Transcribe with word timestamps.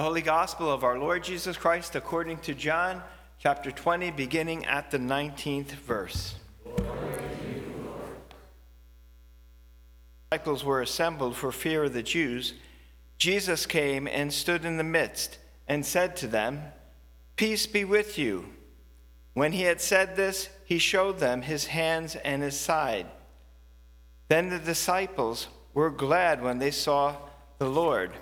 The 0.00 0.04
Holy 0.04 0.22
Gospel 0.22 0.72
of 0.72 0.82
our 0.82 0.98
Lord 0.98 1.22
Jesus 1.22 1.58
Christ 1.58 1.94
according 1.94 2.38
to 2.38 2.54
John, 2.54 3.02
chapter 3.38 3.70
20, 3.70 4.12
beginning 4.12 4.64
at 4.64 4.90
the 4.90 4.96
19th 4.96 5.72
verse. 5.72 6.36
Disciples 10.30 10.64
were 10.64 10.80
assembled 10.80 11.36
for 11.36 11.52
fear 11.52 11.84
of 11.84 11.92
the 11.92 12.02
Jews. 12.02 12.54
Jesus 13.18 13.66
came 13.66 14.08
and 14.08 14.32
stood 14.32 14.64
in 14.64 14.78
the 14.78 14.82
midst 14.82 15.36
and 15.68 15.84
said 15.84 16.16
to 16.16 16.26
them, 16.26 16.62
Peace 17.36 17.66
be 17.66 17.84
with 17.84 18.16
you. 18.16 18.46
When 19.34 19.52
he 19.52 19.64
had 19.64 19.82
said 19.82 20.16
this, 20.16 20.48
he 20.64 20.78
showed 20.78 21.18
them 21.18 21.42
his 21.42 21.66
hands 21.66 22.16
and 22.16 22.42
his 22.42 22.58
side. 22.58 23.06
Then 24.28 24.48
the 24.48 24.58
disciples 24.58 25.48
were 25.74 25.90
glad 25.90 26.42
when 26.42 26.58
they 26.58 26.70
saw 26.70 27.16
the 27.58 27.68
Lord. 27.68 28.14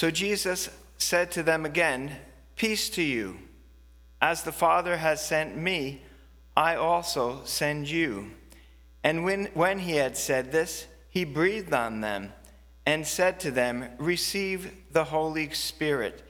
So 0.00 0.10
Jesus 0.10 0.70
said 0.96 1.30
to 1.32 1.42
them 1.42 1.66
again, 1.66 2.16
Peace 2.56 2.88
to 2.88 3.02
you. 3.02 3.36
As 4.18 4.42
the 4.42 4.50
Father 4.50 4.96
has 4.96 5.22
sent 5.22 5.58
me, 5.58 6.00
I 6.56 6.76
also 6.76 7.42
send 7.44 7.86
you. 7.86 8.30
And 9.04 9.24
when, 9.24 9.50
when 9.52 9.80
he 9.80 9.96
had 9.96 10.16
said 10.16 10.52
this, 10.52 10.86
he 11.10 11.26
breathed 11.26 11.74
on 11.74 12.00
them 12.00 12.32
and 12.86 13.06
said 13.06 13.40
to 13.40 13.50
them, 13.50 13.90
Receive 13.98 14.72
the 14.90 15.04
Holy 15.04 15.50
Spirit. 15.50 16.26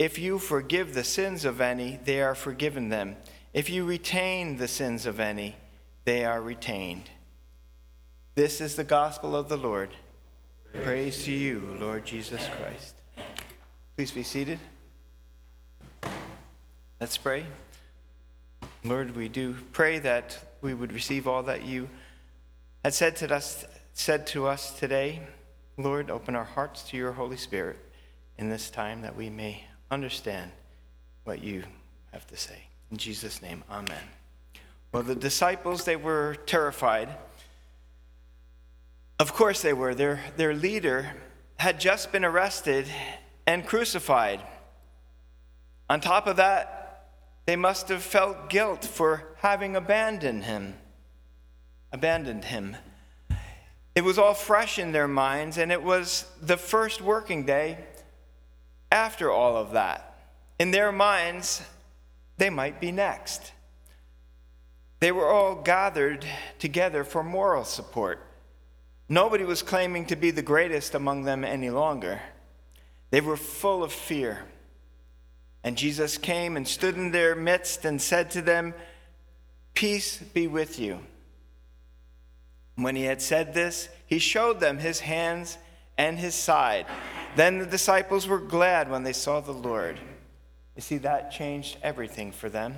If 0.00 0.18
you 0.18 0.40
forgive 0.40 0.92
the 0.92 1.04
sins 1.04 1.44
of 1.44 1.60
any, 1.60 2.00
they 2.02 2.20
are 2.20 2.34
forgiven 2.34 2.88
them. 2.88 3.18
If 3.54 3.70
you 3.70 3.84
retain 3.84 4.56
the 4.56 4.66
sins 4.66 5.06
of 5.06 5.20
any, 5.20 5.54
they 6.06 6.24
are 6.24 6.42
retained. 6.42 7.08
This 8.34 8.60
is 8.60 8.74
the 8.74 8.82
gospel 8.82 9.36
of 9.36 9.48
the 9.48 9.56
Lord. 9.56 9.90
Praise 10.72 11.24
to 11.24 11.32
you, 11.32 11.76
Lord 11.80 12.06
Jesus 12.06 12.48
Christ. 12.58 12.94
Please 13.96 14.12
be 14.12 14.22
seated. 14.22 14.58
Let's 17.00 17.18
pray. 17.18 17.44
Lord, 18.84 19.14
we 19.14 19.28
do 19.28 19.56
pray 19.72 19.98
that 19.98 20.38
we 20.62 20.72
would 20.72 20.92
receive 20.92 21.26
all 21.26 21.42
that 21.42 21.64
you 21.64 21.88
had 22.84 22.94
said 22.94 23.16
to 23.16 23.34
us, 23.34 23.64
said 23.92 24.26
to 24.28 24.46
us 24.46 24.78
today. 24.78 25.20
Lord, 25.76 26.08
open 26.08 26.34
our 26.34 26.44
hearts 26.44 26.82
to 26.84 26.96
your 26.96 27.12
Holy 27.12 27.36
Spirit 27.36 27.76
in 28.38 28.48
this 28.48 28.70
time 28.70 29.02
that 29.02 29.16
we 29.16 29.28
may 29.28 29.64
understand 29.90 30.50
what 31.24 31.42
you 31.42 31.64
have 32.12 32.26
to 32.28 32.36
say. 32.36 32.68
In 32.90 32.96
Jesus' 32.96 33.42
name, 33.42 33.64
amen. 33.70 34.02
Well, 34.92 35.02
the 35.02 35.14
disciples, 35.14 35.84
they 35.84 35.96
were 35.96 36.36
terrified. 36.46 37.08
Of 39.20 39.34
course 39.34 39.60
they 39.60 39.74
were. 39.74 39.94
Their, 39.94 40.18
their 40.38 40.54
leader 40.54 41.12
had 41.58 41.78
just 41.78 42.10
been 42.10 42.24
arrested 42.24 42.86
and 43.46 43.66
crucified. 43.66 44.40
On 45.90 46.00
top 46.00 46.26
of 46.26 46.36
that, 46.36 47.10
they 47.44 47.54
must 47.54 47.90
have 47.90 48.02
felt 48.02 48.48
guilt 48.48 48.82
for 48.82 49.34
having 49.36 49.76
abandoned 49.76 50.44
him. 50.44 50.78
Abandoned 51.92 52.46
him. 52.46 52.78
It 53.94 54.04
was 54.04 54.18
all 54.18 54.32
fresh 54.32 54.78
in 54.78 54.92
their 54.92 55.08
minds, 55.08 55.58
and 55.58 55.70
it 55.70 55.82
was 55.82 56.24
the 56.40 56.56
first 56.56 57.02
working 57.02 57.44
day 57.44 57.76
after 58.90 59.30
all 59.30 59.54
of 59.54 59.72
that. 59.72 60.16
In 60.58 60.70
their 60.70 60.92
minds, 60.92 61.60
they 62.38 62.48
might 62.48 62.80
be 62.80 62.90
next. 62.90 63.52
They 65.00 65.12
were 65.12 65.28
all 65.28 65.56
gathered 65.56 66.24
together 66.58 67.04
for 67.04 67.22
moral 67.22 67.64
support. 67.64 68.26
Nobody 69.12 69.42
was 69.42 69.64
claiming 69.64 70.06
to 70.06 70.14
be 70.14 70.30
the 70.30 70.40
greatest 70.40 70.94
among 70.94 71.24
them 71.24 71.42
any 71.42 71.68
longer. 71.68 72.22
They 73.10 73.20
were 73.20 73.36
full 73.36 73.82
of 73.82 73.92
fear. 73.92 74.44
And 75.64 75.76
Jesus 75.76 76.16
came 76.16 76.56
and 76.56 76.66
stood 76.66 76.94
in 76.94 77.10
their 77.10 77.34
midst 77.34 77.84
and 77.84 78.00
said 78.00 78.30
to 78.30 78.40
them, 78.40 78.72
Peace 79.74 80.18
be 80.18 80.46
with 80.46 80.78
you. 80.78 81.00
When 82.76 82.94
he 82.94 83.02
had 83.02 83.20
said 83.20 83.52
this, 83.52 83.88
he 84.06 84.20
showed 84.20 84.60
them 84.60 84.78
his 84.78 85.00
hands 85.00 85.58
and 85.98 86.16
his 86.16 86.36
side. 86.36 86.86
Then 87.34 87.58
the 87.58 87.66
disciples 87.66 88.28
were 88.28 88.38
glad 88.38 88.88
when 88.88 89.02
they 89.02 89.12
saw 89.12 89.40
the 89.40 89.50
Lord. 89.50 89.98
You 90.76 90.82
see, 90.82 90.98
that 90.98 91.32
changed 91.32 91.78
everything 91.82 92.30
for 92.30 92.48
them. 92.48 92.76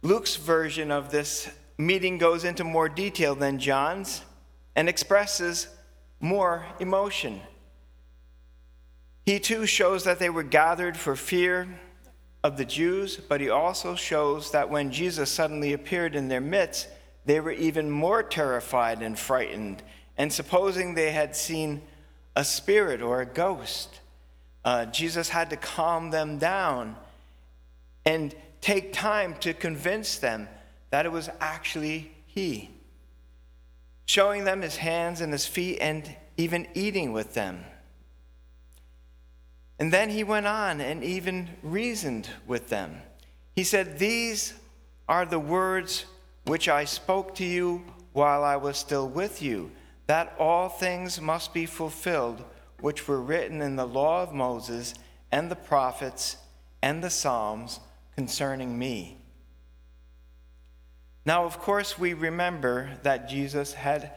Luke's 0.00 0.36
version 0.36 0.90
of 0.90 1.10
this 1.10 1.50
meeting 1.78 2.18
goes 2.18 2.44
into 2.44 2.64
more 2.64 2.88
detail 2.88 3.34
than 3.34 3.58
John's 3.58 4.22
and 4.74 4.88
expresses 4.88 5.68
more 6.20 6.64
emotion. 6.80 7.40
He 9.24 9.40
too 9.40 9.66
shows 9.66 10.04
that 10.04 10.18
they 10.18 10.30
were 10.30 10.42
gathered 10.42 10.96
for 10.96 11.16
fear 11.16 11.68
of 12.44 12.56
the 12.56 12.64
Jews, 12.64 13.16
but 13.16 13.40
he 13.40 13.50
also 13.50 13.96
shows 13.96 14.52
that 14.52 14.70
when 14.70 14.92
Jesus 14.92 15.30
suddenly 15.30 15.72
appeared 15.72 16.14
in 16.14 16.28
their 16.28 16.40
midst, 16.40 16.88
they 17.24 17.40
were 17.40 17.52
even 17.52 17.90
more 17.90 18.22
terrified 18.22 19.02
and 19.02 19.18
frightened, 19.18 19.82
and 20.16 20.32
supposing 20.32 20.94
they 20.94 21.10
had 21.10 21.34
seen 21.34 21.82
a 22.36 22.44
spirit 22.44 23.02
or 23.02 23.20
a 23.20 23.26
ghost. 23.26 24.00
Uh, 24.64 24.86
Jesus 24.86 25.28
had 25.28 25.50
to 25.50 25.56
calm 25.56 26.10
them 26.10 26.38
down 26.38 26.96
and 28.04 28.34
take 28.60 28.92
time 28.92 29.34
to 29.40 29.52
convince 29.52 30.18
them 30.18 30.48
that 30.96 31.04
it 31.04 31.12
was 31.12 31.28
actually 31.40 32.10
He, 32.24 32.70
showing 34.06 34.44
them 34.44 34.62
His 34.62 34.78
hands 34.78 35.20
and 35.20 35.30
His 35.30 35.44
feet 35.44 35.76
and 35.78 36.16
even 36.38 36.66
eating 36.72 37.12
with 37.12 37.34
them. 37.34 37.62
And 39.78 39.92
then 39.92 40.08
he 40.08 40.24
went 40.24 40.46
on 40.46 40.80
and 40.80 41.04
even 41.04 41.50
reasoned 41.62 42.30
with 42.46 42.70
them. 42.70 43.02
He 43.54 43.62
said, 43.62 43.98
These 43.98 44.54
are 45.06 45.26
the 45.26 45.38
words 45.38 46.06
which 46.46 46.66
I 46.66 46.86
spoke 46.86 47.34
to 47.34 47.44
you 47.44 47.84
while 48.14 48.42
I 48.42 48.56
was 48.56 48.78
still 48.78 49.06
with 49.06 49.42
you, 49.42 49.72
that 50.06 50.34
all 50.38 50.70
things 50.70 51.20
must 51.20 51.52
be 51.52 51.66
fulfilled 51.66 52.42
which 52.80 53.06
were 53.06 53.20
written 53.20 53.60
in 53.60 53.76
the 53.76 53.86
law 53.86 54.22
of 54.22 54.32
Moses 54.32 54.94
and 55.30 55.50
the 55.50 55.56
prophets 55.56 56.38
and 56.80 57.04
the 57.04 57.10
Psalms 57.10 57.80
concerning 58.14 58.78
me. 58.78 59.18
Now, 61.26 61.44
of 61.44 61.58
course, 61.58 61.98
we 61.98 62.14
remember 62.14 62.88
that 63.02 63.28
Jesus 63.28 63.74
had 63.74 64.12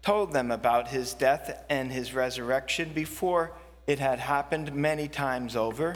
told 0.00 0.32
them 0.32 0.50
about 0.50 0.88
his 0.88 1.12
death 1.12 1.62
and 1.68 1.92
his 1.92 2.14
resurrection 2.14 2.92
before 2.94 3.52
it 3.86 3.98
had 3.98 4.18
happened 4.18 4.74
many 4.74 5.06
times 5.06 5.56
over, 5.56 5.94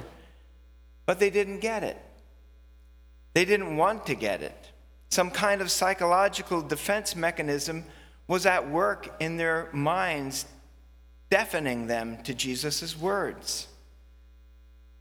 but 1.06 1.18
they 1.18 1.30
didn't 1.30 1.60
get 1.60 1.82
it. 1.82 1.96
They 3.32 3.46
didn't 3.46 3.78
want 3.78 4.04
to 4.06 4.14
get 4.14 4.42
it. 4.42 4.68
Some 5.08 5.30
kind 5.30 5.62
of 5.62 5.70
psychological 5.70 6.60
defense 6.60 7.16
mechanism 7.16 7.84
was 8.26 8.44
at 8.44 8.68
work 8.68 9.16
in 9.20 9.38
their 9.38 9.70
minds, 9.72 10.44
deafening 11.30 11.86
them 11.86 12.22
to 12.24 12.34
Jesus' 12.34 12.94
words. 12.98 13.68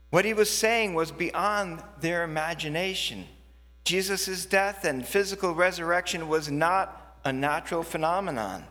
What 0.08 0.24
he 0.24 0.32
was 0.32 0.48
saying 0.48 0.94
was 0.94 1.12
beyond 1.12 1.82
their 2.00 2.24
imagination. 2.24 3.26
Jesus' 3.88 4.44
death 4.44 4.84
and 4.84 5.06
physical 5.06 5.54
resurrection 5.54 6.28
was 6.28 6.50
not 6.50 7.16
a 7.24 7.32
natural 7.32 7.82
phenomenon. 7.82 8.64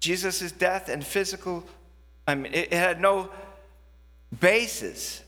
Jesus' 0.00 0.50
death 0.50 0.88
and 0.88 1.06
physical 1.06 1.62
I 2.26 2.34
mean, 2.34 2.52
it, 2.52 2.72
had 2.72 3.00
no 3.00 3.30
basis 4.40 5.22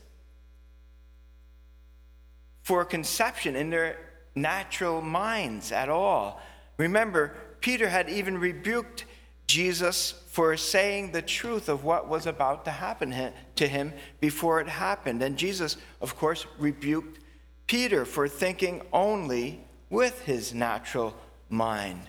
for 2.63 2.83
conception 2.83 3.55
in 3.55 3.69
their 3.69 3.97
natural 4.35 5.01
minds 5.01 5.71
at 5.71 5.87
all. 5.87 6.41
Remember, 6.75 7.33
Peter 7.61 7.87
had 7.87 8.09
even 8.09 8.37
rebuked 8.37 9.05
Jesus 9.47 10.21
for 10.27 10.57
saying 10.57 11.13
the 11.13 11.21
truth 11.21 11.69
of 11.69 11.85
what 11.85 12.09
was 12.09 12.25
about 12.25 12.65
to 12.65 12.71
happen 12.71 13.31
to 13.55 13.67
him 13.69 13.93
before 14.19 14.59
it 14.59 14.67
happened. 14.67 15.21
And 15.21 15.37
Jesus, 15.37 15.77
of 16.01 16.17
course, 16.17 16.45
rebuked 16.59 17.19
Peter 17.67 18.05
for 18.05 18.27
thinking 18.27 18.81
only 18.93 19.61
with 19.89 20.21
his 20.21 20.53
natural 20.53 21.15
mind. 21.49 22.01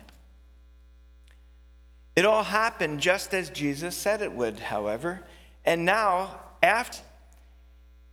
It 2.15 2.25
all 2.25 2.45
happened 2.45 3.01
just 3.01 3.35
as 3.35 3.51
Jesus 3.51 3.95
said 3.95 4.23
it 4.23 4.33
would, 4.33 4.59
however. 4.59 5.23
And 5.65 5.85
now, 5.85 6.41
after 6.63 7.03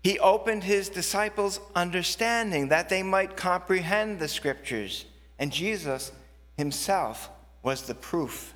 he 0.03 0.19
opened 0.19 0.65
his 0.65 0.89
disciples' 0.89 1.61
understanding 1.73 2.67
that 2.67 2.89
they 2.89 3.01
might 3.01 3.37
comprehend 3.37 4.19
the 4.19 4.27
scriptures, 4.27 5.05
and 5.39 5.51
Jesus 5.51 6.11
himself 6.57 7.29
was 7.63 7.83
the 7.83 7.95
proof. 7.95 8.53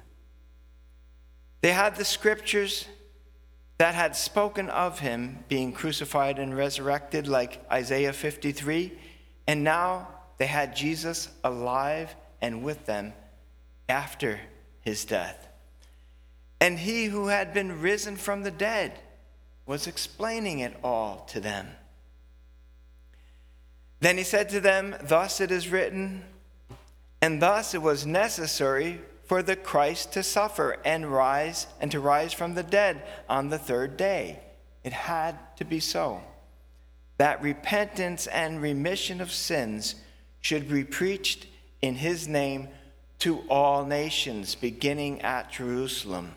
They 1.62 1.72
had 1.72 1.96
the 1.96 2.06
scriptures 2.06 2.86
that 3.78 3.96
had 3.96 4.16
spoken 4.16 4.70
of 4.70 5.00
him 5.00 5.44
being 5.48 5.72
crucified 5.72 6.40
and 6.40 6.56
resurrected, 6.56 7.28
like 7.28 7.64
Isaiah 7.72 8.14
53, 8.14 8.92
and 9.46 9.64
now 9.64 10.08
they 10.38 10.48
had 10.48 10.76
Jesus 10.76 11.30
alive 11.44 12.16
and 12.42 12.64
with 12.64 12.86
them 12.86 13.14
after 13.88 14.40
his 14.82 15.06
death. 15.06 15.48
And 16.60 16.80
he 16.80 17.06
who 17.06 17.28
had 17.28 17.54
been 17.54 17.82
risen 17.82 18.16
from 18.16 18.42
the 18.42 18.52
dead 18.52 19.00
was 19.66 19.86
explaining 19.86 20.60
it 20.60 20.76
all 20.84 21.26
to 21.30 21.40
them. 21.40 21.68
Then 24.00 24.18
he 24.18 24.24
said 24.24 24.50
to 24.50 24.60
them, 24.60 24.96
Thus 25.04 25.40
it 25.40 25.52
is 25.52 25.70
written, 25.70 26.24
and 27.22 27.42
thus 27.42 27.74
it 27.74 27.82
was 27.82 28.06
necessary 28.06 29.02
for 29.28 29.44
the 29.44 29.56
Christ 29.56 30.14
to 30.14 30.24
suffer 30.24 30.78
and 30.86 31.12
rise 31.12 31.68
and 31.82 31.92
to 31.92 32.00
rise 32.00 32.34
from 32.34 32.56
the 32.56 32.64
dead 32.64 33.04
on 33.30 33.50
the 33.50 33.60
third 33.60 33.98
day. 33.98 34.40
It 34.84 34.94
had 34.94 35.38
to 35.58 35.66
be 35.66 35.80
so. 35.80 36.22
That 37.18 37.42
repentance 37.42 38.28
and 38.28 38.62
remission 38.62 39.20
of 39.22 39.32
sins 39.32 39.96
should 40.40 40.70
be 40.70 40.86
preached 40.86 41.48
in 41.82 41.96
his 41.96 42.28
name 42.28 42.70
to 43.20 43.40
all 43.50 43.86
nations, 43.86 44.56
beginning 44.56 45.22
at 45.22 45.52
Jerusalem. 45.52 46.32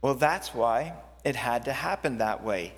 Well, 0.00 0.14
that's 0.14 0.54
why 0.54 0.94
it 1.24 1.36
had 1.36 1.64
to 1.66 1.72
happen 1.72 2.18
that 2.18 2.42
way. 2.42 2.72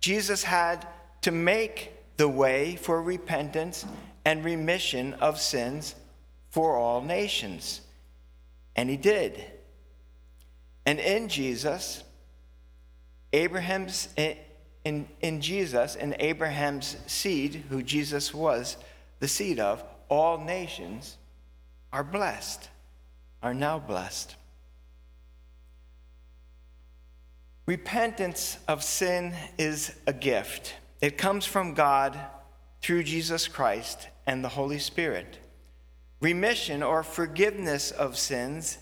Jesus 0.00 0.42
had 0.42 0.86
to 1.22 1.30
make 1.30 1.92
the 2.16 2.28
way 2.28 2.76
for 2.76 3.00
repentance 3.00 3.86
and 4.24 4.44
remission 4.44 5.14
of 5.14 5.40
sins 5.40 5.94
for 6.50 6.76
all 6.76 7.00
nations. 7.00 7.80
And 8.76 8.90
he 8.90 8.96
did. 8.96 9.44
And 10.86 10.98
in 10.98 11.28
Jesus, 11.28 12.02
Abraham's 13.32 14.08
in, 14.84 15.08
in 15.20 15.40
Jesus 15.40 15.96
and 15.96 16.14
Abraham's 16.18 16.96
seed, 17.06 17.64
who 17.70 17.82
Jesus 17.82 18.34
was 18.34 18.76
the 19.20 19.28
seed 19.28 19.58
of, 19.58 19.82
all 20.08 20.38
nations 20.38 21.16
are 21.92 22.04
blessed, 22.04 22.68
are 23.42 23.54
now 23.54 23.78
blessed. 23.78 24.36
Repentance 27.66 28.58
of 28.68 28.84
sin 28.84 29.32
is 29.56 29.94
a 30.06 30.12
gift. 30.12 30.74
It 31.00 31.16
comes 31.16 31.46
from 31.46 31.72
God 31.72 32.18
through 32.82 33.04
Jesus 33.04 33.48
Christ 33.48 34.08
and 34.26 34.44
the 34.44 34.50
Holy 34.50 34.78
Spirit. 34.78 35.38
Remission 36.24 36.82
or 36.82 37.02
forgiveness 37.02 37.90
of 37.90 38.16
sins 38.16 38.78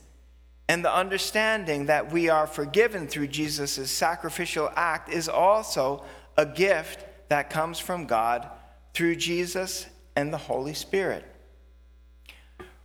and 0.68 0.84
the 0.84 0.94
understanding 0.94 1.86
that 1.86 2.12
we 2.12 2.28
are 2.28 2.46
forgiven 2.46 3.08
through 3.08 3.26
Jesus' 3.26 3.90
sacrificial 3.90 4.70
act 4.76 5.12
is 5.12 5.28
also 5.28 6.04
a 6.36 6.46
gift 6.46 7.04
that 7.30 7.50
comes 7.50 7.80
from 7.80 8.06
God 8.06 8.48
through 8.94 9.16
Jesus 9.16 9.86
and 10.14 10.32
the 10.32 10.38
Holy 10.38 10.72
Spirit. 10.72 11.24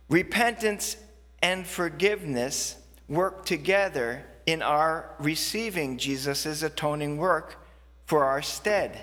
Repentance 0.08 0.96
and 1.40 1.64
forgiveness 1.64 2.78
work 3.08 3.46
together 3.46 4.24
in 4.44 4.60
our 4.60 5.14
receiving 5.20 5.98
Jesus' 5.98 6.64
atoning 6.64 7.16
work 7.16 7.64
for 8.06 8.24
our 8.24 8.42
stead. 8.42 8.98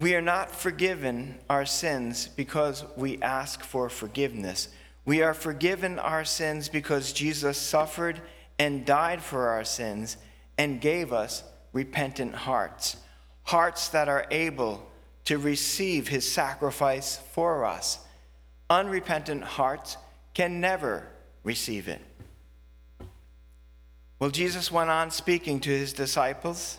We 0.00 0.14
are 0.14 0.22
not 0.22 0.50
forgiven 0.50 1.38
our 1.50 1.66
sins 1.66 2.26
because 2.26 2.84
we 2.96 3.20
ask 3.20 3.62
for 3.62 3.90
forgiveness. 3.90 4.68
We 5.04 5.22
are 5.22 5.34
forgiven 5.34 5.98
our 5.98 6.24
sins 6.24 6.70
because 6.70 7.12
Jesus 7.12 7.58
suffered 7.58 8.20
and 8.58 8.86
died 8.86 9.22
for 9.22 9.48
our 9.48 9.64
sins 9.64 10.16
and 10.56 10.80
gave 10.80 11.12
us 11.12 11.44
repentant 11.74 12.34
hearts, 12.34 12.96
hearts 13.42 13.88
that 13.88 14.08
are 14.08 14.26
able 14.30 14.86
to 15.26 15.36
receive 15.36 16.08
his 16.08 16.30
sacrifice 16.30 17.18
for 17.32 17.66
us. 17.66 17.98
Unrepentant 18.70 19.44
hearts 19.44 19.98
can 20.32 20.60
never 20.60 21.06
receive 21.44 21.88
it. 21.88 22.00
Well, 24.18 24.30
Jesus 24.30 24.72
went 24.72 24.90
on 24.90 25.10
speaking 25.10 25.60
to 25.60 25.70
his 25.70 25.92
disciples, 25.92 26.78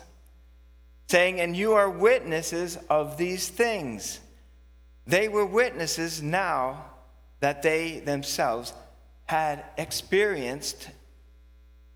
saying, 1.12 1.42
And 1.42 1.54
you 1.54 1.74
are 1.74 1.90
witnesses 1.90 2.78
of 2.88 3.18
these 3.18 3.50
things. 3.50 4.18
They 5.06 5.28
were 5.28 5.44
witnesses 5.44 6.22
now 6.22 6.86
that 7.40 7.62
they 7.62 8.00
themselves 8.00 8.72
had 9.26 9.62
experienced 9.76 10.88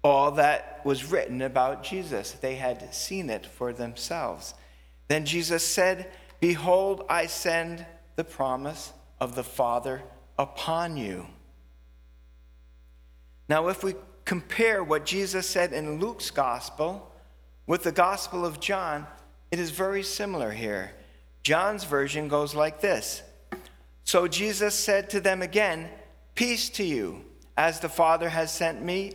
all 0.04 0.32
that 0.32 0.82
was 0.84 1.10
written 1.10 1.40
about 1.40 1.82
Jesus. 1.82 2.32
They 2.32 2.56
had 2.56 2.94
seen 2.94 3.30
it 3.30 3.46
for 3.46 3.72
themselves. 3.72 4.52
Then 5.08 5.24
Jesus 5.24 5.66
said, 5.66 6.12
Behold, 6.38 7.06
I 7.08 7.24
send 7.24 7.86
the 8.16 8.24
promise 8.24 8.92
of 9.18 9.34
the 9.34 9.44
Father 9.44 10.02
upon 10.38 10.98
you. 10.98 11.26
Now, 13.48 13.68
if 13.68 13.82
we 13.82 13.94
compare 14.26 14.84
what 14.84 15.06
Jesus 15.06 15.48
said 15.48 15.72
in 15.72 16.00
Luke's 16.00 16.30
gospel 16.30 17.10
with 17.66 17.82
the 17.82 17.92
gospel 17.92 18.46
of 18.46 18.60
John, 18.60 19.06
it 19.50 19.58
is 19.58 19.70
very 19.70 20.02
similar 20.02 20.52
here. 20.52 20.92
John's 21.42 21.84
version 21.84 22.28
goes 22.28 22.54
like 22.54 22.80
this 22.80 23.22
So 24.04 24.28
Jesus 24.28 24.74
said 24.74 25.10
to 25.10 25.20
them 25.20 25.42
again, 25.42 25.88
Peace 26.34 26.68
to 26.70 26.84
you. 26.84 27.24
As 27.56 27.80
the 27.80 27.88
Father 27.88 28.28
has 28.28 28.52
sent 28.52 28.82
me, 28.82 29.14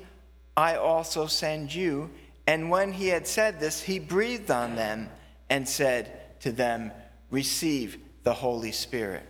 I 0.58 0.76
also 0.76 1.28
send 1.28 1.74
you. 1.74 2.10
And 2.48 2.70
when 2.70 2.92
he 2.94 3.08
had 3.08 3.28
said 3.28 3.60
this, 3.60 3.84
he 3.84 4.00
breathed 4.00 4.50
on 4.50 4.76
them 4.76 5.10
and 5.50 5.68
said 5.68 6.40
to 6.42 6.52
them, 6.52 6.92
Receive 7.30 8.00
the 8.24 8.34
Holy 8.34 8.72
Spirit. 8.72 9.24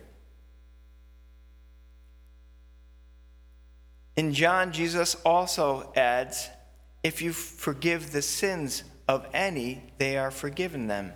In 4.16 4.32
John, 4.32 4.72
Jesus 4.72 5.14
also 5.24 5.92
adds, 5.94 6.48
If 7.02 7.20
you 7.22 7.32
forgive 7.32 8.12
the 8.12 8.22
sins 8.22 8.84
of 9.12 9.26
any, 9.34 9.82
they 9.98 10.16
are 10.16 10.30
forgiven 10.30 10.86
them. 10.86 11.12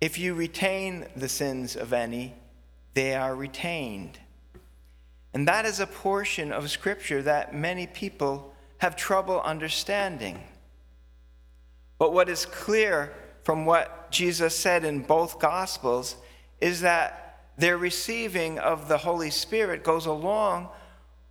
If 0.00 0.18
you 0.18 0.34
retain 0.34 1.06
the 1.16 1.28
sins 1.28 1.74
of 1.74 1.92
any, 1.92 2.34
they 2.94 3.14
are 3.16 3.34
retained. 3.34 4.20
And 5.34 5.48
that 5.48 5.64
is 5.64 5.80
a 5.80 5.86
portion 5.86 6.52
of 6.52 6.70
Scripture 6.70 7.20
that 7.22 7.54
many 7.54 7.88
people 7.88 8.54
have 8.78 8.94
trouble 8.94 9.40
understanding. 9.40 10.44
But 11.98 12.12
what 12.12 12.28
is 12.28 12.46
clear 12.46 13.12
from 13.42 13.66
what 13.66 14.12
Jesus 14.12 14.56
said 14.56 14.84
in 14.84 15.00
both 15.00 15.40
Gospels 15.40 16.14
is 16.60 16.82
that 16.82 17.40
their 17.56 17.78
receiving 17.78 18.60
of 18.60 18.86
the 18.86 18.98
Holy 18.98 19.30
Spirit 19.30 19.82
goes 19.82 20.06
along 20.06 20.68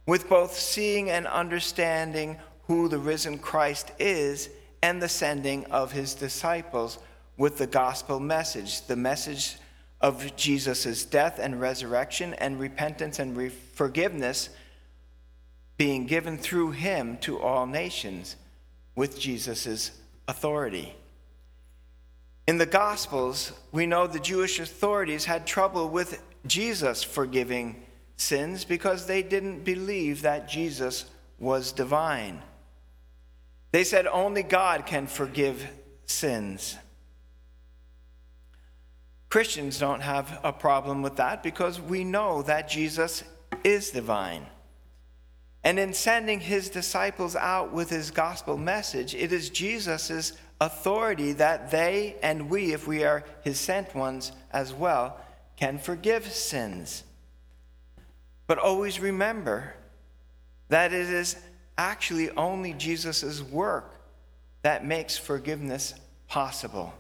with 0.06 0.28
both 0.28 0.54
seeing 0.54 1.10
and 1.10 1.28
understanding 1.28 2.38
who 2.64 2.90
the 2.90 3.00
risen 3.00 3.38
Christ 3.38 3.92
is 4.00 4.50
and 4.82 5.02
the 5.02 5.10
sending 5.10 5.66
of 5.66 5.92
his 5.92 6.14
disciples 6.14 7.00
with 7.38 7.58
the 7.58 7.68
gospel 7.68 8.20
message, 8.20 8.86
the 8.88 8.96
message 8.96 9.58
of 10.00 10.36
Jesus' 10.36 11.06
death 11.06 11.40
and 11.40 11.62
resurrection 11.62 12.34
and 12.36 12.60
repentance 12.60 13.20
and 13.20 13.38
re- 13.38 13.50
forgiveness 13.50 14.50
being 15.78 16.06
given 16.06 16.38
through 16.38 16.72
him 16.72 17.18
to 17.18 17.40
all 17.40 17.66
nations 17.66 18.36
with 18.96 19.20
Jesus' 19.20 19.92
authority. 20.28 20.96
In 22.48 22.58
the 22.58 22.66
Gospels, 22.66 23.52
we 23.72 23.86
know 23.86 24.08
the 24.08 24.20
Jewish 24.20 24.60
authorities 24.60 25.26
had 25.26 25.46
trouble 25.48 25.90
with 25.90 26.22
Jesus 26.46 27.04
forgiving 27.04 27.84
sins 28.18 28.66
because 28.66 29.06
they 29.06 29.24
didn't 29.24 29.64
believe 29.64 30.22
that 30.22 30.50
Jesus 30.50 31.06
was 31.40 31.72
divine. 31.72 32.42
They 33.72 33.84
said 33.84 34.06
only 34.08 34.44
God 34.44 34.86
can 34.86 35.08
forgive 35.08 35.68
sins. 36.06 36.78
Christians 39.30 39.80
don't 39.80 40.02
have 40.02 40.40
a 40.44 40.52
problem 40.52 41.02
with 41.02 41.16
that 41.16 41.42
because 41.42 41.80
we 41.80 42.04
know 42.04 42.42
that 42.44 42.68
Jesus 42.68 43.24
is 43.64 43.92
divine. 43.92 44.46
And 45.64 45.80
in 45.80 45.94
sending 45.94 46.40
his 46.40 46.70
disciples 46.70 47.36
out 47.36 47.72
with 47.72 47.90
his 47.90 48.12
gospel 48.12 48.58
message, 48.58 49.16
it 49.16 49.32
is 49.32 49.50
Jesus' 49.50 50.34
authority 50.60 51.32
that 51.34 51.72
they 51.72 52.18
and 52.22 52.50
we, 52.50 52.74
if 52.74 52.88
we 52.88 53.04
are 53.04 53.24
his 53.42 53.60
sent 53.60 53.96
ones 53.96 54.34
as 54.52 54.74
well, 54.74 55.20
can 55.56 55.78
forgive 55.78 56.30
sins. 56.32 57.04
But 58.48 58.58
always 58.58 59.00
remember 59.00 59.76
that 60.70 60.92
it 60.92 61.10
is 61.10 61.38
actually 61.82 62.30
only 62.32 62.74
Jesus' 62.74 63.42
work 63.42 63.96
that 64.62 64.86
makes 64.86 65.18
forgiveness 65.18 65.96
possible. 66.28 66.94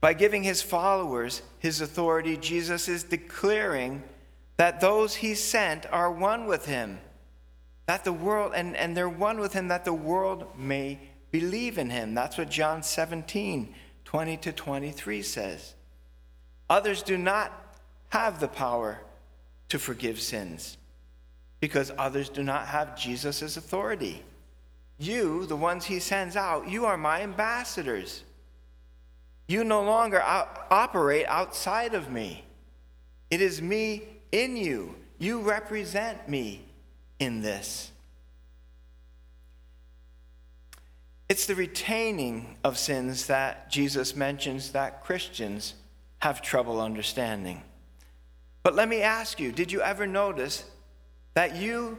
By 0.00 0.14
giving 0.14 0.44
his 0.44 0.62
followers 0.62 1.42
his 1.58 1.80
authority, 1.80 2.36
Jesus 2.36 2.88
is 2.88 3.02
declaring 3.02 4.04
that 4.58 4.80
those 4.80 5.16
he 5.16 5.34
sent 5.34 5.86
are 5.92 6.10
one 6.10 6.46
with 6.46 6.66
him, 6.66 7.00
that 7.86 8.04
the 8.04 8.12
world, 8.12 8.52
and, 8.54 8.76
and 8.76 8.96
they're 8.96 9.08
one 9.08 9.40
with 9.40 9.52
him 9.52 9.68
that 9.68 9.84
the 9.84 9.92
world 9.92 10.46
may 10.56 11.00
believe 11.32 11.78
in 11.78 11.90
him. 11.90 12.14
That's 12.14 12.38
what 12.38 12.48
John 12.48 12.84
17, 12.84 13.74
20 14.04 14.36
to 14.36 14.52
23 14.52 15.22
says. 15.22 15.74
Others 16.70 17.02
do 17.02 17.18
not 17.18 17.76
have 18.10 18.38
the 18.38 18.48
power 18.48 19.00
to 19.68 19.78
forgive 19.80 20.20
sins. 20.20 20.76
Because 21.60 21.92
others 21.98 22.28
do 22.28 22.42
not 22.42 22.66
have 22.66 22.96
Jesus' 22.96 23.56
authority. 23.56 24.22
You, 24.98 25.46
the 25.46 25.56
ones 25.56 25.84
he 25.86 26.00
sends 26.00 26.36
out, 26.36 26.68
you 26.68 26.84
are 26.86 26.96
my 26.96 27.22
ambassadors. 27.22 28.24
You 29.46 29.64
no 29.64 29.82
longer 29.82 30.20
out- 30.20 30.66
operate 30.70 31.26
outside 31.26 31.94
of 31.94 32.10
me. 32.10 32.44
It 33.30 33.40
is 33.40 33.62
me 33.62 34.02
in 34.32 34.56
you. 34.56 34.94
You 35.18 35.40
represent 35.40 36.28
me 36.28 36.64
in 37.18 37.40
this. 37.40 37.90
It's 41.28 41.46
the 41.46 41.54
retaining 41.54 42.56
of 42.64 42.78
sins 42.78 43.26
that 43.26 43.70
Jesus 43.70 44.16
mentions 44.16 44.72
that 44.72 45.04
Christians 45.04 45.74
have 46.20 46.40
trouble 46.40 46.80
understanding. 46.80 47.62
But 48.62 48.74
let 48.74 48.88
me 48.88 49.02
ask 49.02 49.38
you 49.38 49.52
did 49.52 49.70
you 49.70 49.82
ever 49.82 50.06
notice 50.06 50.64
that 51.38 51.54
you 51.54 51.96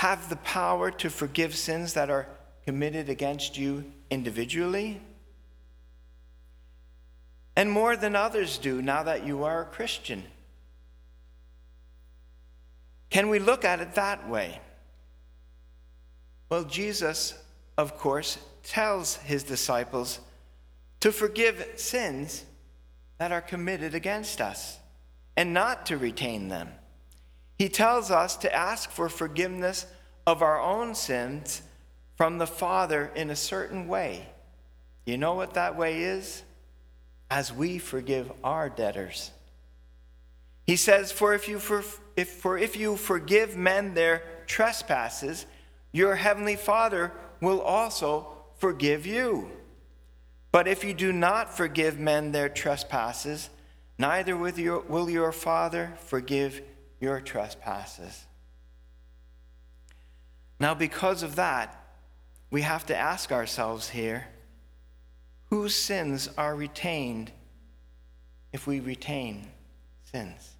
have 0.00 0.28
the 0.28 0.36
power 0.36 0.90
to 0.90 1.08
forgive 1.08 1.56
sins 1.56 1.94
that 1.94 2.10
are 2.10 2.26
committed 2.66 3.08
against 3.08 3.56
you 3.56 3.90
individually? 4.10 5.00
And 7.56 7.72
more 7.72 7.96
than 7.96 8.14
others 8.14 8.58
do 8.58 8.82
now 8.82 9.02
that 9.04 9.26
you 9.26 9.44
are 9.44 9.62
a 9.62 9.64
Christian. 9.64 10.24
Can 13.08 13.30
we 13.30 13.38
look 13.38 13.64
at 13.64 13.80
it 13.80 13.94
that 13.94 14.28
way? 14.28 14.60
Well, 16.50 16.64
Jesus, 16.64 17.32
of 17.78 17.96
course, 17.96 18.36
tells 18.62 19.16
his 19.16 19.42
disciples 19.42 20.20
to 21.00 21.12
forgive 21.12 21.66
sins 21.76 22.44
that 23.16 23.32
are 23.32 23.40
committed 23.40 23.94
against 23.94 24.38
us 24.42 24.78
and 25.34 25.54
not 25.54 25.86
to 25.86 25.96
retain 25.96 26.48
them. 26.48 26.68
He 27.60 27.68
tells 27.68 28.10
us 28.10 28.36
to 28.36 28.56
ask 28.56 28.90
for 28.90 29.10
forgiveness 29.10 29.84
of 30.26 30.40
our 30.40 30.58
own 30.58 30.94
sins 30.94 31.60
from 32.16 32.38
the 32.38 32.46
Father 32.46 33.12
in 33.14 33.28
a 33.28 33.36
certain 33.36 33.86
way. 33.86 34.30
You 35.04 35.18
know 35.18 35.34
what 35.34 35.52
that 35.52 35.76
way 35.76 36.04
is? 36.04 36.42
As 37.30 37.52
we 37.52 37.76
forgive 37.76 38.32
our 38.42 38.70
debtors. 38.70 39.30
He 40.66 40.76
says, 40.76 41.12
For 41.12 41.34
if 41.34 41.48
you, 41.48 41.58
for, 41.58 41.84
if, 42.16 42.30
for 42.30 42.56
if 42.56 42.78
you 42.78 42.96
forgive 42.96 43.58
men 43.58 43.92
their 43.92 44.22
trespasses, 44.46 45.44
your 45.92 46.14
heavenly 46.14 46.56
Father 46.56 47.12
will 47.42 47.60
also 47.60 48.38
forgive 48.56 49.04
you. 49.04 49.50
But 50.50 50.66
if 50.66 50.82
you 50.82 50.94
do 50.94 51.12
not 51.12 51.54
forgive 51.54 51.98
men 51.98 52.32
their 52.32 52.48
trespasses, 52.48 53.50
neither 53.98 54.34
will 54.34 54.58
your, 54.58 54.80
will 54.80 55.10
your 55.10 55.30
Father 55.30 55.92
forgive 56.06 56.62
your 57.00 57.20
trespasses. 57.20 58.26
Now, 60.58 60.74
because 60.74 61.22
of 61.22 61.36
that, 61.36 61.76
we 62.50 62.62
have 62.62 62.86
to 62.86 62.96
ask 62.96 63.32
ourselves 63.32 63.90
here 63.90 64.26
whose 65.48 65.74
sins 65.74 66.28
are 66.38 66.54
retained 66.54 67.32
if 68.52 68.66
we 68.66 68.80
retain 68.80 69.46
sins? 70.12 70.54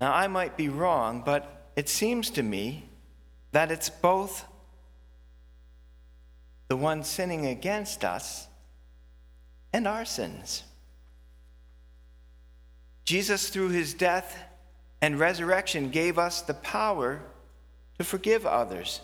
Now, 0.00 0.12
I 0.12 0.26
might 0.28 0.56
be 0.56 0.68
wrong, 0.68 1.22
but 1.24 1.70
it 1.76 1.88
seems 1.88 2.30
to 2.30 2.42
me 2.42 2.88
that 3.52 3.70
it's 3.70 3.88
both 3.88 4.46
the 6.68 6.76
one 6.76 7.04
sinning 7.04 7.46
against 7.46 8.04
us 8.04 8.48
and 9.72 9.86
our 9.86 10.04
sins. 10.04 10.64
Jesus, 13.04 13.48
through 13.48 13.70
his 13.70 13.94
death 13.94 14.38
and 15.02 15.18
resurrection, 15.18 15.90
gave 15.90 16.16
us 16.18 16.40
the 16.40 16.54
power 16.54 17.20
to 17.98 18.04
forgive 18.04 18.46
others. 18.46 19.00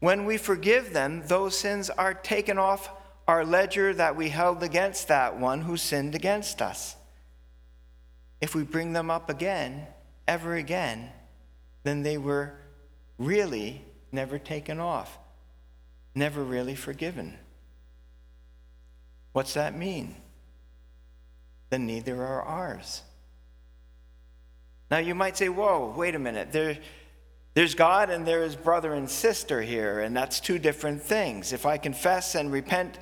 When 0.00 0.26
we 0.26 0.36
forgive 0.36 0.92
them, 0.92 1.22
those 1.26 1.56
sins 1.56 1.88
are 1.88 2.12
taken 2.12 2.58
off 2.58 2.90
our 3.26 3.44
ledger 3.44 3.94
that 3.94 4.16
we 4.16 4.28
held 4.28 4.62
against 4.62 5.08
that 5.08 5.38
one 5.38 5.62
who 5.62 5.76
sinned 5.76 6.14
against 6.14 6.60
us. 6.60 6.96
If 8.40 8.54
we 8.54 8.64
bring 8.64 8.92
them 8.92 9.10
up 9.10 9.30
again, 9.30 9.86
ever 10.28 10.56
again, 10.56 11.10
then 11.84 12.02
they 12.02 12.18
were 12.18 12.54
really 13.16 13.82
never 14.12 14.38
taken 14.38 14.80
off, 14.80 15.16
never 16.14 16.42
really 16.42 16.74
forgiven. 16.74 17.38
What's 19.32 19.54
that 19.54 19.76
mean? 19.76 20.16
Then 21.70 21.86
neither 21.86 22.22
are 22.22 22.42
ours. 22.42 23.02
Now 24.90 24.98
you 24.98 25.14
might 25.14 25.36
say, 25.36 25.48
whoa, 25.48 25.92
wait 25.96 26.14
a 26.14 26.18
minute. 26.18 26.52
There, 26.52 26.78
there's 27.54 27.74
God 27.74 28.10
and 28.10 28.26
there 28.26 28.44
is 28.44 28.54
brother 28.54 28.94
and 28.94 29.08
sister 29.10 29.62
here, 29.62 30.00
and 30.00 30.16
that's 30.16 30.40
two 30.40 30.58
different 30.58 31.02
things. 31.02 31.52
If 31.52 31.66
I 31.66 31.78
confess 31.78 32.34
and 32.34 32.52
repent 32.52 32.98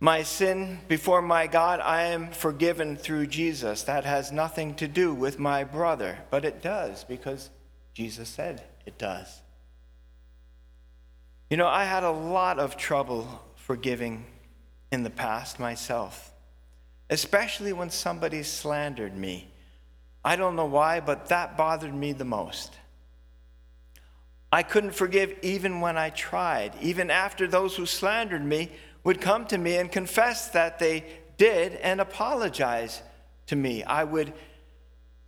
my 0.00 0.22
sin 0.22 0.78
before 0.88 1.22
my 1.22 1.46
God, 1.46 1.80
I 1.80 2.04
am 2.04 2.30
forgiven 2.30 2.96
through 2.96 3.26
Jesus. 3.26 3.82
That 3.82 4.04
has 4.04 4.32
nothing 4.32 4.74
to 4.76 4.88
do 4.88 5.12
with 5.12 5.38
my 5.38 5.64
brother, 5.64 6.18
but 6.30 6.44
it 6.44 6.62
does 6.62 7.04
because 7.04 7.50
Jesus 7.94 8.28
said 8.28 8.62
it 8.86 8.96
does. 8.96 9.42
You 11.50 11.56
know, 11.56 11.66
I 11.66 11.84
had 11.84 12.04
a 12.04 12.10
lot 12.10 12.58
of 12.58 12.76
trouble 12.76 13.26
forgiving 13.56 14.24
in 14.92 15.02
the 15.02 15.10
past 15.10 15.58
myself, 15.58 16.32
especially 17.10 17.72
when 17.72 17.90
somebody 17.90 18.42
slandered 18.42 19.16
me. 19.16 19.50
I 20.24 20.36
don't 20.36 20.56
know 20.56 20.66
why, 20.66 21.00
but 21.00 21.28
that 21.28 21.56
bothered 21.56 21.94
me 21.94 22.12
the 22.12 22.24
most. 22.24 22.74
I 24.50 24.62
couldn't 24.62 24.94
forgive 24.94 25.36
even 25.42 25.80
when 25.80 25.98
I 25.98 26.10
tried, 26.10 26.72
even 26.80 27.10
after 27.10 27.46
those 27.46 27.76
who 27.76 27.86
slandered 27.86 28.44
me 28.44 28.70
would 29.04 29.20
come 29.20 29.46
to 29.46 29.58
me 29.58 29.76
and 29.76 29.90
confess 29.92 30.48
that 30.48 30.78
they 30.78 31.04
did 31.36 31.74
and 31.74 32.00
apologize 32.00 33.02
to 33.46 33.56
me. 33.56 33.82
I 33.84 34.04
would 34.04 34.32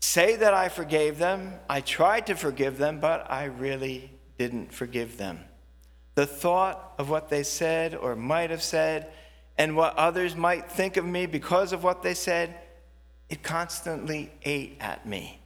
say 0.01 0.37
that 0.37 0.55
I 0.55 0.69
forgave 0.69 1.19
them, 1.19 1.55
I 1.69 1.83
tried 1.83 2.27
to 2.27 2.35
forgive 2.35 2.79
them, 2.79 3.01
but 3.01 3.31
I 3.31 3.45
really 3.45 4.11
didn't 4.39 4.73
forgive 4.73 5.19
them. 5.19 5.41
The 6.15 6.27
thought 6.27 6.95
of 6.99 7.11
what 7.11 7.29
they 7.29 7.43
said 7.43 7.95
or 7.95 8.17
might 8.17 8.51
have 8.51 8.63
said 8.63 9.13
and 9.59 9.77
what 9.77 9.97
others 9.97 10.35
might 10.35 10.71
think 10.71 10.97
of 10.97 11.05
me 11.05 11.27
because 11.27 11.73
of 11.73 11.85
what 11.85 12.03
they 12.03 12.15
said, 12.15 12.55
it 13.31 13.43
constantly 13.43 14.31
ate 14.43 14.77
at 14.81 15.07
me. 15.07 15.41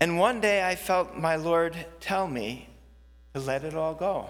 And 0.00 0.18
one 0.18 0.40
day 0.40 0.62
I 0.68 0.74
felt 0.74 1.16
my 1.16 1.36
Lord 1.36 1.74
tell 2.00 2.28
me 2.28 2.68
to 3.32 3.40
let 3.40 3.64
it 3.64 3.74
all 3.74 3.94
go. 3.94 4.28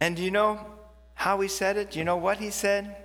And 0.00 0.16
do 0.16 0.22
you 0.22 0.30
know 0.30 0.66
how 1.14 1.40
he 1.40 1.48
said 1.48 1.76
it? 1.76 1.92
Do 1.92 1.98
you 1.98 2.04
know 2.04 2.16
what 2.16 2.38
he 2.38 2.50
said? 2.50 2.96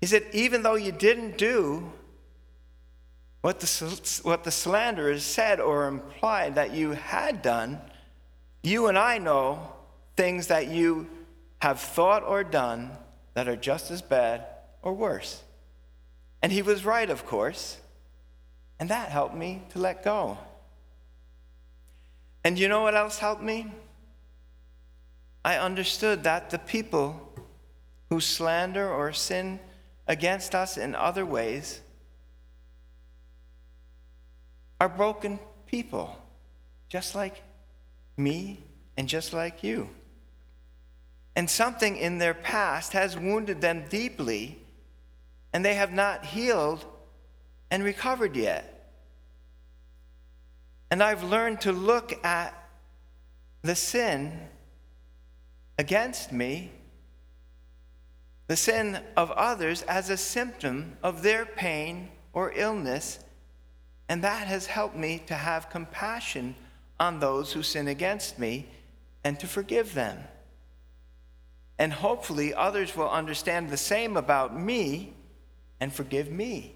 He 0.00 0.06
said, 0.06 0.24
even 0.32 0.62
though 0.62 0.76
you 0.76 0.92
didn't 0.92 1.36
do 1.36 1.92
what 3.40 3.58
the, 3.58 4.20
what 4.22 4.44
the 4.44 4.50
slanderers 4.50 5.24
said 5.24 5.58
or 5.58 5.88
implied 5.88 6.54
that 6.54 6.72
you 6.72 6.92
had 6.92 7.42
done, 7.42 7.80
you 8.62 8.86
and 8.86 8.96
I 8.96 9.18
know 9.18 9.72
things 10.16 10.48
that 10.48 10.68
you 10.68 11.08
have 11.60 11.80
thought 11.80 12.22
or 12.22 12.44
done 12.44 12.90
that 13.34 13.48
are 13.48 13.56
just 13.56 13.90
as 13.90 14.02
bad 14.02 14.44
or 14.82 14.92
worse. 14.92 15.42
And 16.42 16.52
he 16.52 16.62
was 16.62 16.84
right, 16.84 17.08
of 17.10 17.26
course. 17.26 17.78
And 18.78 18.88
that 18.90 19.10
helped 19.10 19.34
me 19.34 19.62
to 19.70 19.78
let 19.78 20.04
go. 20.04 20.38
And 22.44 22.58
you 22.58 22.68
know 22.68 22.82
what 22.82 22.94
else 22.94 23.18
helped 23.18 23.42
me? 23.42 23.72
I 25.44 25.56
understood 25.56 26.24
that 26.24 26.50
the 26.50 26.58
people 26.58 27.32
who 28.08 28.20
slander 28.20 28.88
or 28.88 29.12
sin 29.12 29.60
against 30.06 30.54
us 30.54 30.76
in 30.76 30.94
other 30.94 31.26
ways 31.26 31.80
are 34.80 34.88
broken 34.88 35.40
people, 35.66 36.16
just 36.88 37.14
like 37.14 37.42
me 38.16 38.62
and 38.96 39.08
just 39.08 39.32
like 39.32 39.62
you 39.64 39.88
and 41.38 41.48
something 41.48 41.96
in 41.96 42.18
their 42.18 42.34
past 42.34 42.94
has 42.94 43.16
wounded 43.16 43.60
them 43.60 43.84
deeply, 43.88 44.58
and 45.52 45.64
they 45.64 45.74
have 45.74 45.92
not 45.92 46.24
healed 46.24 46.84
and 47.70 47.82
recovered 47.82 48.36
yet. 48.36 48.74
And 50.90 51.02
I've 51.02 51.22
learned 51.22 51.60
to 51.62 51.72
look 51.72 52.24
at 52.24 52.54
the 53.62 53.74
sin 53.74 54.32
against 55.78 56.32
me, 56.32 56.72
the 58.46 58.56
sin 58.56 58.98
of 59.16 59.30
others, 59.32 59.82
as 59.82 60.08
a 60.08 60.16
symptom 60.16 60.96
of 61.02 61.22
their 61.22 61.44
pain 61.44 62.08
or 62.32 62.52
illness, 62.54 63.18
and 64.08 64.22
that 64.24 64.46
has 64.46 64.66
helped 64.66 64.96
me 64.96 65.22
to 65.26 65.34
have 65.34 65.68
compassion 65.68 66.54
on 66.98 67.20
those 67.20 67.52
who 67.52 67.62
sin 67.62 67.88
against 67.88 68.38
me 68.38 68.66
and 69.22 69.38
to 69.38 69.46
forgive 69.46 69.92
them. 69.92 70.18
And 71.78 71.92
hopefully, 71.92 72.54
others 72.54 72.96
will 72.96 73.10
understand 73.10 73.68
the 73.68 73.76
same 73.76 74.16
about 74.16 74.58
me 74.58 75.12
and 75.80 75.92
forgive 75.92 76.30
me. 76.30 76.74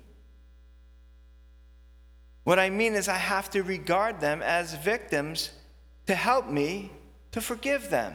What 2.45 2.59
I 2.59 2.71
mean 2.71 2.95
is, 2.95 3.09
I 3.09 3.17
have 3.17 3.51
to 3.51 3.63
regard 3.63 4.21
them 4.21 4.43
as 4.43 4.75
victims 4.75 5.51
to 6.07 6.15
help 6.15 6.49
me 6.49 6.91
to 7.31 7.41
forgive 7.41 7.91
them. 7.91 8.15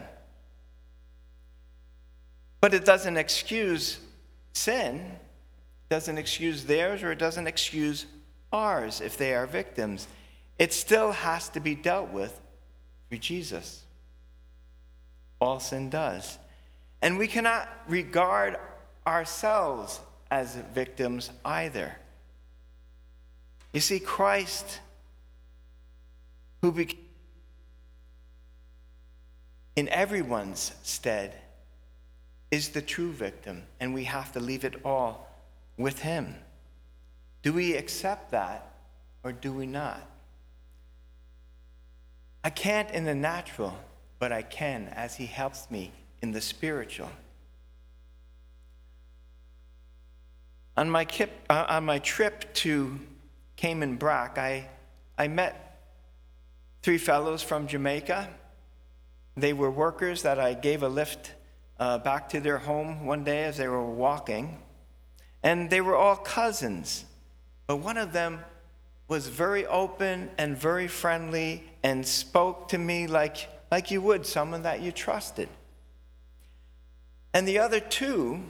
But 2.60 2.74
it 2.74 2.84
doesn't 2.84 3.18
excuse 3.18 4.00
sin, 4.54 4.96
it 4.96 5.90
doesn't 5.90 6.18
excuse 6.18 6.66
theirs, 6.66 7.04
or 7.04 7.12
it 7.12 7.20
doesn't 7.20 7.48
excuse 7.48 8.06
ours 8.52 9.00
if 9.00 9.18
they 9.18 9.34
are 9.34 9.46
victims. 9.46 10.08
It 10.60 10.74
still 10.74 11.12
has 11.12 11.50
to 11.50 11.60
be 11.60 11.76
dealt 11.76 12.10
with 12.10 12.40
through 13.10 13.20
Jesus. 13.20 13.84
All 15.40 15.60
sin 15.60 15.90
does. 15.90 16.38
And 17.02 17.18
we 17.18 17.28
cannot 17.28 17.70
regard 17.88 18.58
ourselves 19.06 20.00
as 20.30 20.56
victims 20.74 21.32
either. 21.46 21.96
You 23.74 23.80
see, 23.80 24.00
Christ, 24.00 24.80
who 26.62 26.72
became 26.72 27.00
in 29.76 29.88
everyone's 29.90 30.74
stead, 30.84 31.36
is 32.50 32.70
the 32.70 32.82
true 32.82 33.12
victim, 33.12 33.64
and 33.80 33.94
we 33.94 34.06
have 34.06 34.32
to 34.34 34.40
leave 34.40 34.64
it 34.64 34.84
all 34.84 35.30
with 35.78 36.00
him. 36.00 36.36
Do 37.44 37.54
we 37.54 37.76
accept 37.76 38.32
that 38.32 38.72
or 39.24 39.32
do 39.32 39.54
we 39.54 39.68
not? 39.68 40.02
I 42.44 42.50
can't 42.50 42.90
in 42.92 43.04
the 43.04 43.14
natural, 43.14 43.78
but 44.20 44.32
I 44.32 44.42
can 44.42 44.88
as 44.96 45.16
he 45.16 45.26
helps 45.26 45.70
me 45.70 45.92
in 46.22 46.32
the 46.32 46.42
spiritual. 46.42 47.10
On 50.78 50.88
my, 50.88 51.06
kip, 51.06 51.32
uh, 51.50 51.66
on 51.68 51.86
my 51.86 51.98
trip 51.98 52.54
to 52.54 53.00
Cayman 53.56 53.96
Brac, 53.96 54.38
I, 54.38 54.70
I 55.18 55.28
met 55.28 55.80
three 56.84 57.00
fellows 57.00 57.42
from 57.42 57.68
Jamaica. 57.68 58.30
They 59.36 59.54
were 59.54 59.72
workers 59.72 60.22
that 60.22 60.40
I 60.40 60.54
gave 60.54 60.84
a 60.84 60.88
lift 60.88 61.34
uh, 61.80 61.98
back 61.98 62.30
to 62.30 62.40
their 62.40 62.60
home 62.60 63.08
one 63.08 63.24
day 63.24 63.46
as 63.46 63.58
they 63.58 63.68
were 63.68 63.84
walking. 63.84 64.60
And 65.42 65.68
they 65.68 65.82
were 65.82 65.96
all 65.96 66.16
cousins. 66.16 67.06
But 67.66 67.78
one 67.78 67.98
of 67.98 68.14
them 68.14 68.42
was 69.08 69.28
very 69.28 69.66
open 69.66 70.30
and 70.38 70.56
very 70.56 70.88
friendly 70.88 71.64
and 71.82 72.06
spoke 72.06 72.68
to 72.70 72.78
me 72.78 73.08
like, 73.08 73.50
like 73.72 73.90
you 73.90 74.00
would 74.02 74.28
someone 74.28 74.62
that 74.62 74.82
you 74.82 74.92
trusted. 74.92 75.50
And 77.34 77.48
the 77.48 77.58
other 77.58 77.80
two 77.80 78.44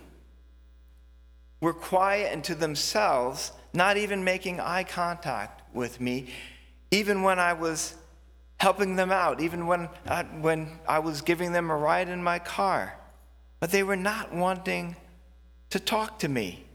were 1.60 1.74
quiet 1.74 2.32
and 2.34 2.44
to 2.44 2.56
themselves, 2.56 3.52
not 3.74 3.98
even 3.98 4.24
making 4.24 4.60
eye 4.60 4.84
contact 4.84 5.62
with 5.74 6.00
me, 6.00 6.30
even 6.92 7.24
when 7.24 7.40
I 7.40 7.54
was 7.54 7.96
helping 8.60 8.96
them 8.96 9.12
out, 9.12 9.40
even 9.40 9.68
when, 9.68 9.90
uh, 10.08 10.24
when 10.42 10.80
I 10.88 11.00
was 11.00 11.22
giving 11.22 11.52
them 11.52 11.70
a 11.70 11.76
ride 11.76 12.10
in 12.10 12.24
my 12.24 12.40
car. 12.40 12.98
But 13.60 13.72
they 13.72 13.84
were 13.84 13.96
not 13.96 14.34
wanting 14.34 14.96
to 15.70 15.80
talk 15.80 16.20
to 16.20 16.28
me. 16.28 16.66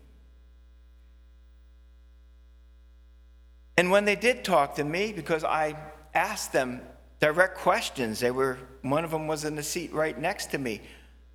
And 3.77 3.91
when 3.91 4.05
they 4.05 4.17
did 4.17 4.45
talk 4.45 4.77
to 4.77 4.85
me, 4.85 5.13
because 5.13 5.45
I 5.45 5.77
asked 6.15 6.53
them 6.53 6.83
direct 7.21 7.57
questions, 7.59 8.21
they 8.21 8.31
were, 8.31 8.59
one 8.83 9.05
of 9.05 9.11
them 9.11 9.27
was 9.27 9.45
in 9.45 9.57
the 9.57 9.63
seat 9.63 9.93
right 9.93 10.19
next 10.19 10.51
to 10.51 10.59
me. 10.59 10.83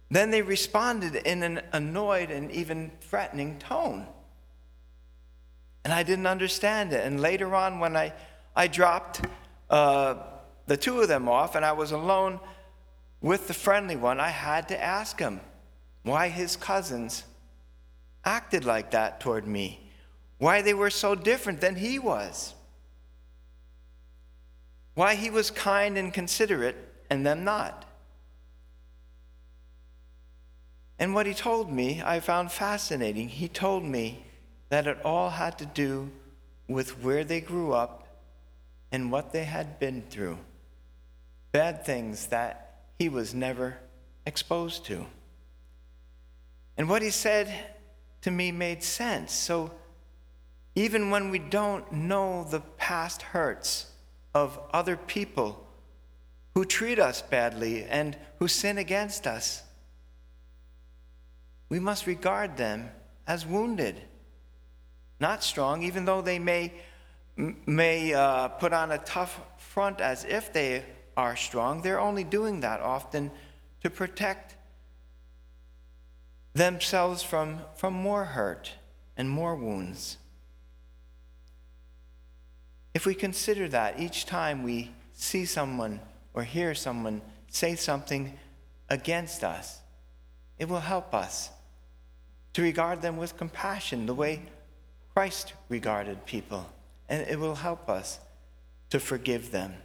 Then 0.10 0.32
they 0.32 0.42
responded 0.42 1.16
in 1.16 1.44
an 1.44 1.62
annoyed 1.74 2.32
and 2.32 2.52
even 2.52 2.92
threatening 3.02 3.60
tone. 3.60 4.08
And 5.84 5.94
I 5.94 6.04
didn't 6.04 6.28
understand 6.28 6.94
it. 6.94 7.06
And 7.06 7.20
later 7.20 7.54
on, 7.56 7.80
when 7.80 7.96
I, 7.96 8.14
I 8.56 8.68
dropped 8.68 9.22
uh, 9.70 10.16
the 10.66 10.78
two 10.78 11.02
of 11.02 11.08
them 11.08 11.28
off 11.28 11.56
and 11.56 11.66
I 11.66 11.74
was 11.74 11.92
alone 11.92 12.40
with 13.22 13.48
the 13.48 13.54
friendly 13.54 13.96
one, 13.96 14.20
I 14.20 14.30
had 14.30 14.68
to 14.70 14.82
ask 14.82 15.20
him 15.20 15.42
why 16.04 16.30
his 16.30 16.56
cousins 16.56 17.24
acted 18.24 18.66
like 18.66 18.92
that 18.92 19.20
toward 19.20 19.48
me 19.48 19.88
why 20.38 20.62
they 20.62 20.74
were 20.74 20.90
so 20.90 21.16
different 21.16 21.62
than 21.62 21.76
he 21.76 22.00
was, 22.00 22.54
why 24.94 25.16
he 25.16 25.30
was 25.30 25.52
kind 25.52 25.98
and 25.98 26.14
considerate 26.14 26.76
and 27.10 27.26
them 27.26 27.44
not. 27.44 27.86
And 31.00 31.14
what 31.14 31.28
he 31.28 31.34
told 31.34 31.72
me, 31.72 32.02
I 32.04 32.20
found 32.20 32.52
fascinating. 32.52 33.30
He 33.30 33.48
told 33.48 33.84
me 33.84 34.26
that 34.70 34.88
it 34.88 34.98
all 35.06 35.30
had 35.30 35.58
to 35.60 35.66
do 35.66 36.12
with 36.68 37.04
where 37.04 37.24
they 37.24 37.40
grew 37.40 37.74
up 37.74 38.08
and 38.92 39.12
what 39.12 39.32
they 39.32 39.44
had 39.44 39.80
been 39.80 40.04
through. 40.10 40.38
Bad 41.52 41.86
things 41.86 42.28
that 42.28 42.84
he 42.98 43.10
was 43.10 43.34
never 43.34 43.78
exposed 44.26 44.86
to. 44.86 45.06
And 46.78 46.90
what 46.90 47.02
he 47.02 47.10
said 47.10 47.54
to 48.22 48.32
me 48.32 48.52
made 48.52 48.84
sense. 48.84 49.34
So 49.34 49.72
even 50.76 51.10
when 51.10 51.30
we 51.30 51.40
don't 51.40 51.92
know 51.92 52.44
the 52.44 52.60
past 52.60 53.22
hurts 53.22 53.88
of 54.34 54.60
other 54.74 54.96
people 54.96 55.66
who 56.54 56.66
treat 56.66 57.00
us 57.00 57.22
badly 57.22 57.84
and 57.84 58.18
who 58.40 58.48
sin 58.48 58.78
against 58.78 59.26
us, 59.26 59.64
we 61.70 61.80
must 61.80 62.08
regard 62.08 62.58
them 62.58 62.90
as 63.26 63.46
wounded, 63.46 64.02
not 65.20 65.44
strong, 65.44 65.84
even 65.84 66.06
though 66.06 66.22
they 66.22 66.40
may, 66.40 66.74
may 67.36 68.14
uh, 68.14 68.48
put 68.48 68.72
on 68.74 68.92
a 68.92 68.98
tough 69.00 69.40
front 69.58 70.00
as 70.00 70.24
if 70.24 70.54
they 70.54 70.86
are 71.18 71.36
strong. 71.36 71.82
They're 71.82 72.00
only 72.00 72.24
doing 72.24 72.62
that 72.62 72.80
often 72.80 73.32
to 73.84 73.90
protect 73.90 74.56
themselves 76.54 77.22
from, 77.22 77.60
from 77.76 77.94
more 77.94 78.26
hurt 78.26 78.72
and 79.18 79.30
more 79.30 79.56
wounds. 79.56 80.18
If 82.94 83.06
we 83.06 83.14
consider 83.14 83.68
that 83.70 84.00
each 84.00 84.26
time 84.26 84.64
we 84.64 84.92
see 85.14 85.46
someone 85.46 86.00
or 86.34 86.44
hear 86.44 86.74
someone 86.74 87.22
say 87.50 87.76
something 87.76 88.38
against 88.90 89.44
us, 89.44 89.82
it 90.58 90.68
will 90.68 90.80
help 90.80 91.14
us 91.14 91.50
to 92.58 92.64
regard 92.64 93.04
them 93.04 93.18
with 93.18 93.38
compassion 93.38 94.08
the 94.08 94.14
way 94.16 94.42
Christ 95.14 95.54
regarded 95.70 96.26
people. 96.26 96.68
And 97.08 97.22
it 97.30 97.40
will 97.40 97.54
help 97.54 97.88
us 97.88 98.20
to 98.90 99.00
forgive 99.00 99.52
them. 99.52 99.76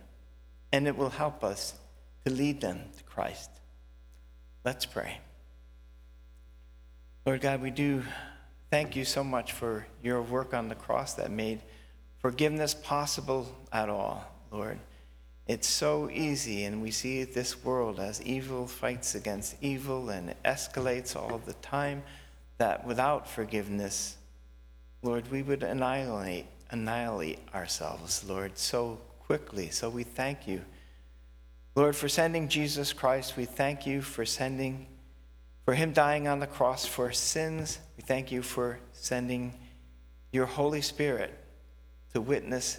And 0.72 0.88
it 0.88 0.96
will 0.96 1.11
help 1.11 1.44
us 1.44 1.74
to 2.24 2.32
lead 2.32 2.62
them 2.62 2.80
to 2.96 3.04
Christ. 3.04 3.50
Let's 4.64 4.87
pray. 4.87 5.18
Lord 7.26 7.42
God, 7.42 7.61
we 7.61 7.70
do 7.70 8.04
thank 8.70 8.96
you 8.96 9.04
so 9.04 9.22
much 9.22 9.52
for 9.52 9.87
your 10.02 10.22
work 10.22 10.54
on 10.54 10.70
the 10.70 10.74
cross 10.74 11.12
that 11.16 11.30
made 11.30 11.61
forgiveness 12.20 12.72
possible 12.72 13.54
at 13.70 13.90
all, 13.90 14.24
Lord. 14.50 14.78
It's 15.46 15.68
so 15.68 16.08
easy, 16.11 16.64
and 16.64 16.80
we 16.80 16.90
see 16.90 17.24
this 17.24 17.62
world 17.62 18.00
as 18.00 18.22
evil 18.22 18.66
fights 18.66 19.14
against 19.14 19.56
evil 19.61 20.08
and 20.08 20.30
it 20.30 20.38
escalates 20.42 21.14
all 21.14 21.37
the 21.37 21.52
time, 21.54 22.02
that 22.62 22.87
without 22.87 23.29
forgiveness, 23.29 24.16
Lord, 25.03 25.29
we 25.33 25.42
would 25.42 25.64
annihilate, 25.64 26.46
annihilate 26.70 27.40
ourselves, 27.53 28.22
Lord, 28.22 28.57
so 28.57 29.01
quickly. 29.18 29.68
So 29.70 29.90
we 29.90 30.05
thank 30.05 30.46
you. 30.46 30.61
Lord, 31.75 31.96
for 31.96 32.09
sending 32.09 32.46
Jesus 32.46 32.92
Christ, 32.92 33.37
we 33.37 33.46
thank 33.46 33.85
you 33.85 34.01
for 34.01 34.25
sending, 34.25 34.87
for 35.64 35.75
him 35.75 35.92
dying 35.92 36.29
on 36.29 36.38
the 36.38 36.46
cross 36.46 36.87
for 36.87 37.11
sins. 37.11 37.81
We 37.96 38.05
thank 38.05 38.31
you 38.31 38.42
for 38.42 38.79
sending 38.92 39.55
your 40.31 40.46
Holy 40.46 40.83
Spirit 40.83 41.37
to 42.12 42.20
witness 42.20 42.79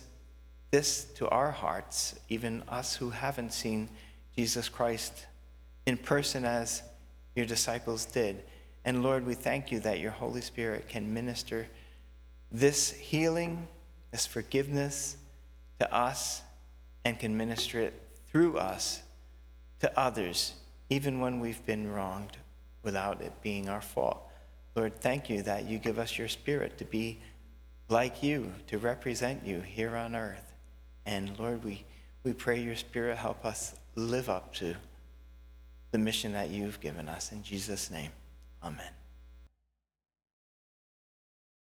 this 0.72 1.04
to 1.16 1.28
our 1.28 1.52
hearts, 1.52 2.18
even 2.30 2.64
us 2.70 2.96
who 2.96 3.10
haven't 3.10 3.52
seen 3.52 3.90
Jesus 4.34 4.70
Christ 4.70 5.26
in 5.86 5.98
person 5.98 6.46
as 6.46 6.84
your 7.36 7.46
disciples 7.46 8.06
did. 8.06 8.46
And 8.86 9.04
Lord, 9.04 9.26
we 9.26 9.34
thank 9.34 9.72
you 9.72 9.80
that 9.82 10.00
your 10.00 10.12
Holy 10.12 10.42
Spirit 10.42 10.90
can 10.90 11.14
minister 11.14 11.68
this 12.52 12.92
healing, 12.92 13.68
this 14.12 14.26
forgiveness 14.26 15.18
to 15.80 15.94
us, 15.94 16.42
and 17.06 17.20
can 17.20 17.36
minister 17.36 17.80
it 17.80 17.94
through 18.32 18.58
us 18.58 19.02
to 19.80 20.00
others, 20.00 20.54
even 20.90 21.20
when 21.20 21.40
we've 21.40 21.66
been 21.66 21.92
wronged 21.92 22.38
without 22.84 23.22
it 23.22 23.32
being 23.42 23.70
our 23.70 23.82
fault. 23.82 24.30
Lord, 24.76 25.00
thank 25.00 25.30
you 25.30 25.42
that 25.44 25.66
you 25.66 25.78
give 25.78 26.00
us 26.00 26.18
your 26.18 26.28
spirit 26.28 26.78
to 26.78 26.86
be 26.86 27.20
like 27.90 28.24
you, 28.24 28.52
to 28.68 28.78
represent 28.78 29.46
you 29.46 29.62
here 29.62 29.96
on 29.96 30.16
earth. 30.16 30.54
And 31.06 31.38
Lord, 31.38 31.64
we, 31.64 31.86
we 32.24 32.34
pray 32.34 32.62
your 32.62 32.76
Spirit 32.76 33.18
help 33.18 33.46
us 33.46 33.76
live 33.96 34.30
up 34.30 34.54
to 34.56 34.76
the 35.92 35.98
mission 35.98 36.34
that 36.34 36.50
you've 36.50 36.80
given 36.80 37.08
us. 37.08 37.32
In 37.32 37.44
Jesus' 37.44 37.92
name, 37.92 38.12
amen. 38.64 39.03